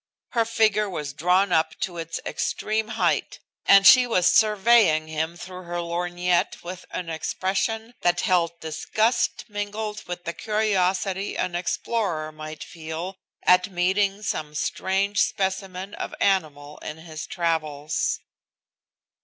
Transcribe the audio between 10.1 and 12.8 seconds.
the curiosity an explorer might